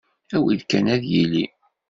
[0.35, 1.45] Awi-d kan ad yili!